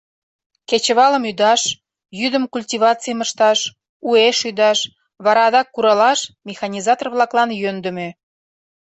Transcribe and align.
—Кечывалым 0.69 1.23
ӱдаш, 1.31 1.61
йӱдым 2.19 2.45
культивацийым 2.53 3.19
ышташ, 3.25 3.59
уэш 4.07 4.39
ӱдаш, 4.49 4.79
вара 5.23 5.41
адак 5.47 5.67
куралаш 5.73 6.19
механизатор-влаклан 6.47 7.49
йӧндымӧ. 7.61 8.09